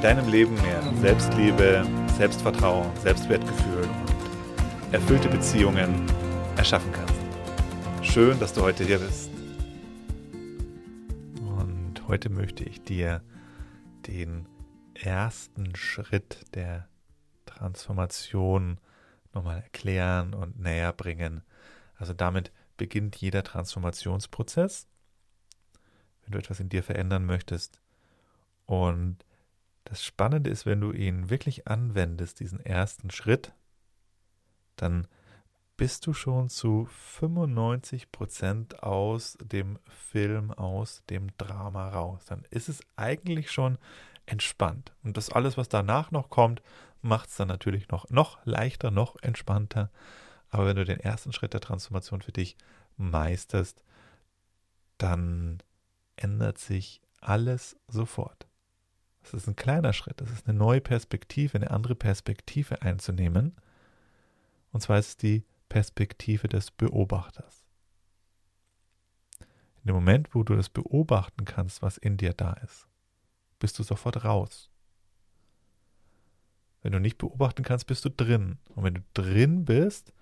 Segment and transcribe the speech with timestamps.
[0.00, 1.84] deinem Leben mehr Selbstliebe,
[2.16, 6.06] Selbstvertrauen, Selbstwertgefühl und erfüllte Beziehungen
[6.56, 7.14] erschaffen kannst.
[8.02, 9.28] Schön, dass du heute hier bist.
[11.40, 13.22] Und heute möchte ich dir
[14.06, 14.46] den
[14.94, 16.88] ersten Schritt der
[17.44, 18.78] Transformation
[19.34, 21.42] nochmal erklären und näher bringen.
[21.96, 24.86] Also damit beginnt jeder Transformationsprozess.
[26.22, 27.80] Wenn du etwas in dir verändern möchtest
[28.66, 29.24] und
[29.88, 33.52] das Spannende ist, wenn du ihn wirklich anwendest, diesen ersten Schritt,
[34.76, 35.08] dann
[35.78, 42.26] bist du schon zu 95 Prozent aus dem Film, aus dem Drama raus.
[42.26, 43.78] Dann ist es eigentlich schon
[44.26, 44.92] entspannt.
[45.02, 46.62] Und das alles, was danach noch kommt,
[47.00, 49.90] macht es dann natürlich noch, noch leichter, noch entspannter.
[50.50, 52.56] Aber wenn du den ersten Schritt der Transformation für dich
[52.96, 53.82] meisterst,
[54.98, 55.62] dann
[56.16, 58.47] ändert sich alles sofort.
[59.22, 60.20] Das ist ein kleiner Schritt.
[60.20, 63.54] Das ist eine neue Perspektive, eine andere Perspektive einzunehmen.
[64.72, 67.64] Und zwar ist es die Perspektive des Beobachters.
[69.40, 72.86] In dem Moment, wo du das beobachten kannst, was in dir da ist,
[73.58, 74.70] bist du sofort raus.
[76.82, 78.58] Wenn du nicht beobachten kannst, bist du drin.
[78.74, 80.12] Und wenn du drin bist,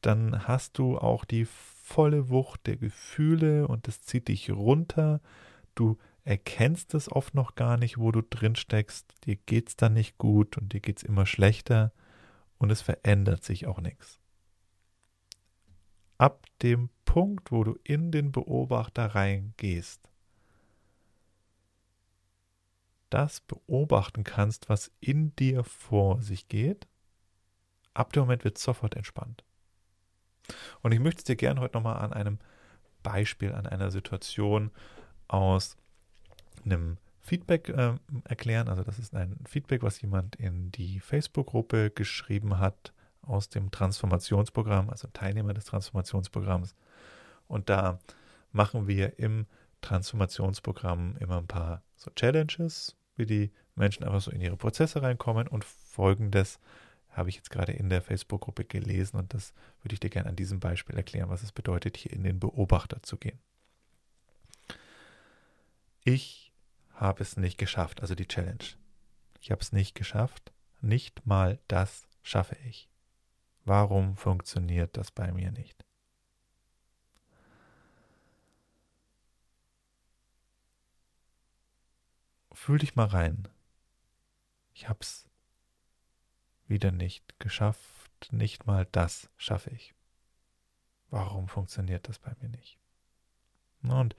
[0.00, 5.20] dann hast du auch die volle Wucht der Gefühle und das zieht dich runter.
[5.74, 9.12] Du erkennst es oft noch gar nicht, wo du drin steckst.
[9.24, 11.92] Dir geht es dann nicht gut und dir geht es immer schlechter
[12.58, 14.20] und es verändert sich auch nichts.
[16.18, 20.08] Ab dem Punkt, wo du in den Beobachter reingehst,
[23.10, 26.86] das beobachten kannst, was in dir vor sich geht,
[27.94, 29.44] ab dem Moment wird sofort entspannt.
[30.80, 32.38] Und ich möchte es dir gerne heute nochmal an einem
[33.02, 34.70] Beispiel, an einer Situation
[35.28, 35.76] aus
[36.64, 38.68] einem Feedback äh, erklären.
[38.68, 42.92] Also das ist ein Feedback, was jemand in die Facebook-Gruppe geschrieben hat
[43.22, 46.74] aus dem Transformationsprogramm, also Teilnehmer des Transformationsprogramms.
[47.46, 48.00] Und da
[48.50, 49.46] machen wir im
[49.80, 55.46] Transformationsprogramm immer ein paar so Challenges, wie die Menschen einfach so in ihre Prozesse reinkommen.
[55.46, 56.58] Und folgendes
[57.10, 59.52] habe ich jetzt gerade in der Facebook-Gruppe gelesen und das
[59.82, 63.02] würde ich dir gerne an diesem Beispiel erklären, was es bedeutet, hier in den Beobachter
[63.02, 63.38] zu gehen.
[66.04, 66.51] Ich
[67.02, 68.64] habe es nicht geschafft, also die Challenge.
[69.40, 70.52] Ich habe es nicht geschafft.
[70.80, 72.88] Nicht mal das schaffe ich.
[73.64, 75.84] Warum funktioniert das bei mir nicht?
[82.52, 83.48] Fühl dich mal rein.
[84.72, 85.28] Ich habe es
[86.68, 88.32] wieder nicht geschafft.
[88.32, 89.94] Nicht mal das schaffe ich.
[91.10, 92.78] Warum funktioniert das bei mir nicht?
[93.82, 94.14] Und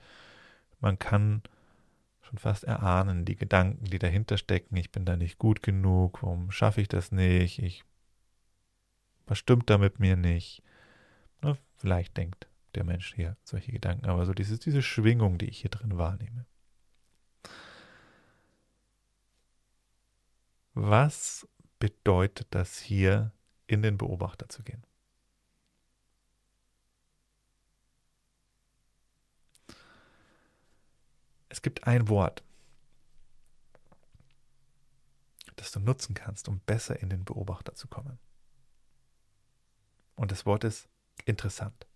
[0.80, 1.42] man kann
[2.24, 6.50] schon fast erahnen, die Gedanken, die dahinter stecken, ich bin da nicht gut genug, warum
[6.50, 7.84] schaffe ich das nicht, ich,
[9.26, 10.62] was stimmt da mit mir nicht?
[11.42, 15.60] Na, vielleicht denkt der Mensch hier solche Gedanken, aber so diese, diese Schwingung, die ich
[15.60, 16.46] hier drin wahrnehme.
[20.74, 21.46] Was
[21.78, 23.32] bedeutet das hier,
[23.66, 24.84] in den Beobachter zu gehen?
[31.64, 32.44] Gibt ein Wort,
[35.56, 38.18] das du nutzen kannst, um besser in den Beobachter zu kommen.
[40.14, 40.88] Und das Wort ist
[41.24, 41.88] interessant.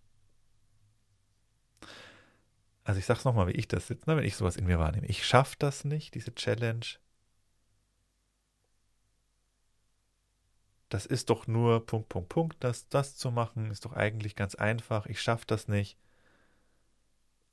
[2.82, 4.78] Also ich sage es nochmal, wie ich das sitze, ne, wenn ich sowas in mir
[4.78, 5.06] wahrnehme.
[5.06, 6.86] Ich schaffe das nicht, diese Challenge.
[10.88, 14.54] Das ist doch nur Punkt, Punkt, Punkt, das, das zu machen, ist doch eigentlich ganz
[14.54, 15.04] einfach.
[15.04, 15.98] Ich schaffe das nicht.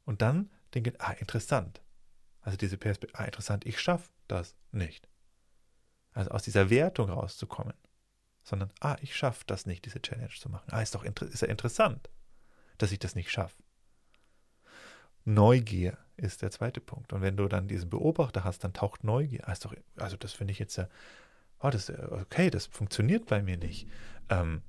[0.05, 1.81] Und dann denke ich, ah, interessant.
[2.45, 5.09] Also diese Perspektive, ah, interessant, ich schaffe das nicht.
[6.13, 7.73] Also aus dieser Wertung rauszukommen,
[8.43, 10.69] sondern, ah, ich schaffe das nicht, diese Challenge zu machen.
[10.69, 12.07] Ah, ist doch ist ja interessant,
[12.77, 13.63] dass ich das nicht schaffe.
[15.23, 17.13] Neugier ist der zweite Punkt.
[17.13, 19.47] Und wenn du dann diesen Beobachter hast, dann taucht Neugier.
[19.47, 20.87] Ah, ist doch, also das finde ich jetzt ja,
[21.61, 23.87] oh, das, okay, das funktioniert bei mir nicht.
[24.29, 24.61] Ähm,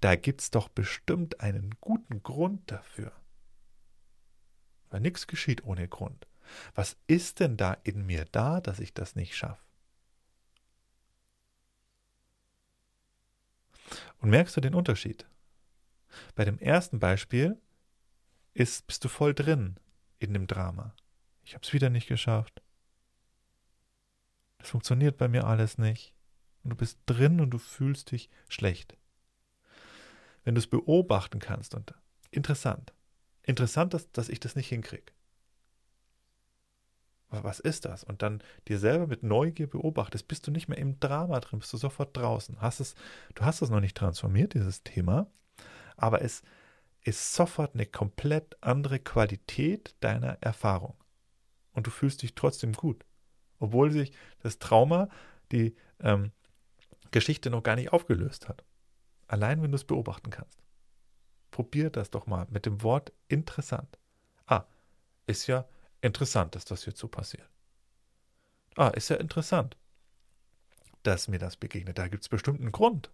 [0.00, 3.10] da gibt es doch bestimmt einen guten Grund dafür.
[4.90, 6.28] Weil nichts geschieht ohne Grund.
[6.74, 9.62] Was ist denn da in mir da, dass ich das nicht schaffe?
[14.18, 15.26] Und merkst du den Unterschied?
[16.34, 17.60] Bei dem ersten Beispiel
[18.54, 19.76] ist, bist du voll drin
[20.18, 20.94] in dem Drama.
[21.44, 22.62] Ich habe es wieder nicht geschafft.
[24.58, 26.14] Das funktioniert bei mir alles nicht.
[26.64, 28.96] Und du bist drin und du fühlst dich schlecht.
[30.42, 31.94] Wenn du es beobachten kannst und
[32.30, 32.92] interessant.
[33.42, 35.12] Interessant, dass, dass ich das nicht hinkriege.
[37.44, 38.04] Was ist das?
[38.04, 41.72] Und dann dir selber mit Neugier beobachtest, bist du nicht mehr im Drama drin, bist
[41.72, 42.60] du sofort draußen.
[42.60, 42.94] Hast es,
[43.34, 45.30] du hast es noch nicht transformiert, dieses Thema,
[45.96, 46.42] aber es
[47.02, 50.96] ist sofort eine komplett andere Qualität deiner Erfahrung.
[51.72, 53.04] Und du fühlst dich trotzdem gut.
[53.58, 55.08] Obwohl sich das Trauma,
[55.52, 56.32] die ähm,
[57.10, 58.64] Geschichte noch gar nicht aufgelöst hat.
[59.28, 60.62] Allein wenn du es beobachten kannst.
[61.50, 63.98] Probier das doch mal mit dem Wort interessant.
[64.46, 64.64] Ah,
[65.26, 65.66] ist ja
[66.06, 67.48] interessant, dass das so passiert.
[68.76, 69.76] Ah, ist ja interessant,
[71.02, 71.98] dass mir das begegnet.
[71.98, 73.10] Da gibt es bestimmt einen Grund.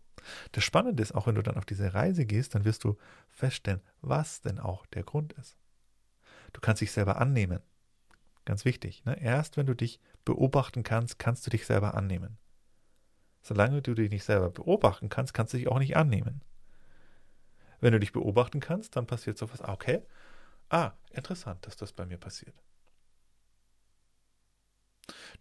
[0.53, 2.97] Das Spannende ist, auch wenn du dann auf diese Reise gehst, dann wirst du
[3.31, 5.57] feststellen, was denn auch der Grund ist.
[6.53, 7.61] Du kannst dich selber annehmen.
[8.45, 9.05] Ganz wichtig.
[9.05, 9.21] Ne?
[9.21, 12.39] Erst wenn du dich beobachten kannst, kannst du dich selber annehmen.
[13.43, 16.43] Solange du dich nicht selber beobachten kannst, kannst du dich auch nicht annehmen.
[17.81, 20.03] Wenn du dich beobachten kannst, dann passiert sowas, okay,
[20.71, 22.55] ah, interessant, dass das bei mir passiert.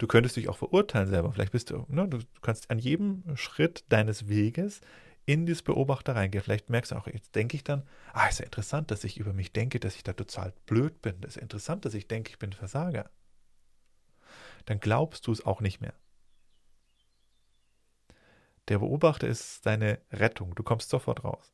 [0.01, 1.31] Du könntest dich auch verurteilen selber.
[1.31, 4.81] Vielleicht bist du, ne, du kannst an jedem Schritt deines Weges
[5.27, 6.43] in dieses Beobachter reingehen.
[6.43, 9.31] Vielleicht merkst du auch, jetzt denke ich dann, ah, ist ja interessant, dass ich über
[9.31, 11.21] mich denke, dass ich da total blöd bin.
[11.21, 13.11] Das ist interessant, dass ich denke, ich bin Versager.
[14.65, 15.93] Dann glaubst du es auch nicht mehr.
[18.69, 20.55] Der Beobachter ist deine Rettung.
[20.55, 21.53] Du kommst sofort raus.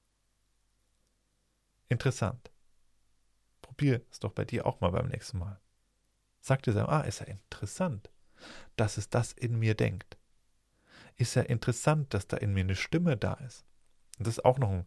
[1.90, 2.50] Interessant.
[3.62, 5.60] Probier es doch bei dir auch mal beim nächsten Mal.
[6.40, 8.10] Sag dir selber, ah, ist ja interessant,
[8.76, 10.18] dass es das in mir denkt.
[11.16, 13.66] Ist ja interessant, dass da in mir eine Stimme da ist.
[14.18, 14.86] Und das ist auch noch ein,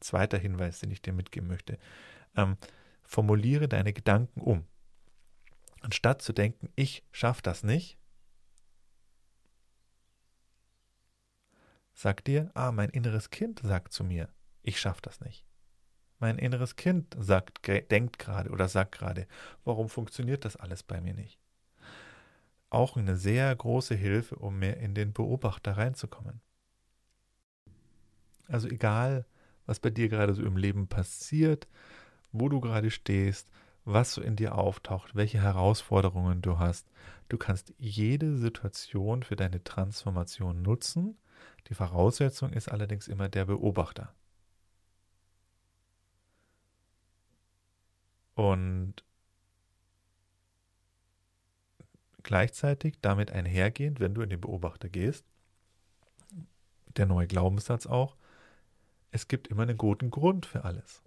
[0.00, 1.78] zweiter Hinweis, den ich dir mitgeben möchte.
[2.36, 2.58] Ähm,
[3.02, 4.66] formuliere deine Gedanken um.
[5.80, 7.98] Anstatt zu denken, ich schaffe das nicht,
[12.00, 14.28] Sag dir, ah, mein inneres Kind sagt zu mir,
[14.62, 15.44] ich schaffe das nicht.
[16.20, 19.26] Mein inneres Kind sagt, denkt gerade oder sagt gerade,
[19.64, 21.40] warum funktioniert das alles bei mir nicht?
[22.70, 26.40] Auch eine sehr große Hilfe, um mehr in den Beobachter reinzukommen.
[28.46, 29.26] Also egal,
[29.66, 31.66] was bei dir gerade so im Leben passiert,
[32.32, 33.48] wo du gerade stehst,
[33.84, 36.90] was so in dir auftaucht, welche Herausforderungen du hast,
[37.28, 41.16] du kannst jede Situation für deine Transformation nutzen
[41.68, 44.14] die Voraussetzung ist allerdings immer der Beobachter.
[48.34, 49.04] Und
[52.22, 55.24] gleichzeitig damit einhergehend, wenn du in den Beobachter gehst,
[56.96, 58.16] der neue Glaubenssatz auch,
[59.10, 61.02] es gibt immer einen guten Grund für alles.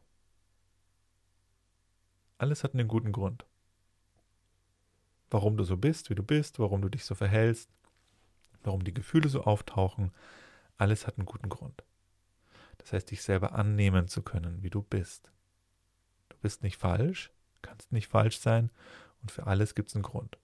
[2.38, 3.46] Alles hat einen guten Grund.
[5.30, 7.70] Warum du so bist, wie du bist, warum du dich so verhältst,
[8.64, 10.12] warum die Gefühle so auftauchen,
[10.78, 11.84] alles hat einen guten Grund.
[12.80, 15.32] Das heißt, dich selber annehmen zu können, wie du bist.
[16.30, 17.32] Du bist nicht falsch,
[17.62, 18.72] kannst nicht falsch sein
[19.22, 20.38] und für alles gibt es einen Grund.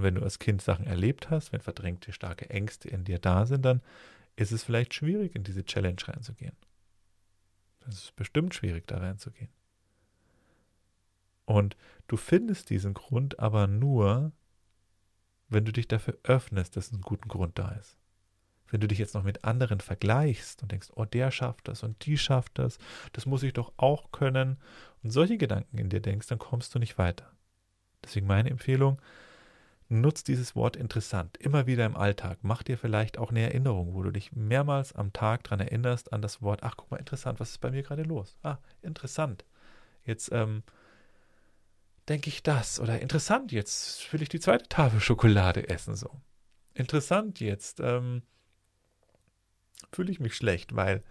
[0.00, 3.44] Und wenn du als Kind Sachen erlebt hast, wenn verdrängte, starke Ängste in dir da
[3.44, 3.82] sind, dann
[4.34, 6.56] ist es vielleicht schwierig, in diese Challenge reinzugehen.
[7.86, 9.50] Es ist bestimmt schwierig, da reinzugehen.
[11.44, 11.76] Und
[12.06, 14.32] du findest diesen Grund aber nur,
[15.50, 17.98] wenn du dich dafür öffnest, dass ein guter Grund da ist.
[18.68, 22.06] Wenn du dich jetzt noch mit anderen vergleichst und denkst, oh, der schafft das und
[22.06, 22.78] die schafft das,
[23.12, 24.56] das muss ich doch auch können,
[25.02, 27.30] und solche Gedanken in dir denkst, dann kommst du nicht weiter.
[28.02, 28.98] Deswegen meine Empfehlung,
[29.90, 32.38] nutz dieses Wort interessant immer wieder im Alltag.
[32.42, 36.22] Mach dir vielleicht auch eine Erinnerung, wo du dich mehrmals am Tag daran erinnerst an
[36.22, 38.36] das Wort, ach guck mal, interessant, was ist bei mir gerade los?
[38.42, 39.44] Ah, interessant.
[40.04, 40.62] Jetzt ähm,
[42.08, 42.80] denke ich das.
[42.80, 45.96] Oder interessant, jetzt will ich die zweite Tafel Schokolade essen.
[45.96, 46.10] So.
[46.74, 48.22] Interessant, jetzt ähm,
[49.92, 51.02] fühle ich mich schlecht, weil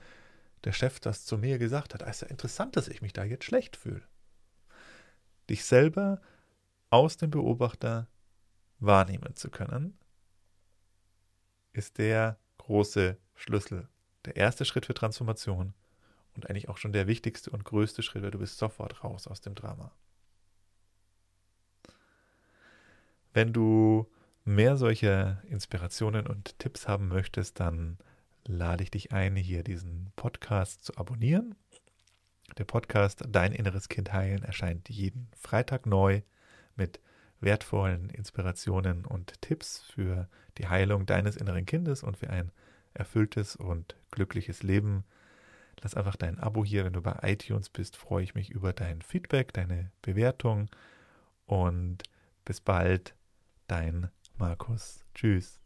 [0.64, 2.02] der Chef das zu mir gesagt hat.
[2.02, 4.04] Es ist ja interessant, dass ich mich da jetzt schlecht fühle.
[5.50, 6.22] Dich selber
[6.90, 8.08] aus dem Beobachter
[8.80, 9.98] wahrnehmen zu können,
[11.74, 13.88] ist der große Schlüssel,
[14.26, 15.74] der erste Schritt für Transformation
[16.36, 19.42] und eigentlich auch schon der wichtigste und größte Schritt, weil du bist sofort raus aus
[19.42, 19.92] dem Drama.
[23.34, 24.10] Wenn du
[24.44, 27.98] mehr solche Inspirationen und Tipps haben möchtest, dann
[28.46, 31.56] lade ich dich ein, hier diesen Podcast zu abonnieren.
[32.58, 36.22] Der Podcast Dein inneres Kind heilen erscheint jeden Freitag neu
[36.76, 37.00] mit
[37.42, 40.28] wertvollen Inspirationen und Tipps für
[40.58, 42.52] die Heilung deines inneren Kindes und für ein
[42.94, 45.04] erfülltes und glückliches Leben.
[45.82, 49.02] Lass einfach dein Abo hier, wenn du bei iTunes bist, freue ich mich über dein
[49.02, 50.70] Feedback, deine Bewertung
[51.46, 52.04] und
[52.44, 53.16] bis bald,
[53.68, 55.06] dein Markus.
[55.16, 55.60] Tschüss.